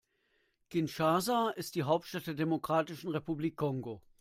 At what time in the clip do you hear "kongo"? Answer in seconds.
3.55-4.01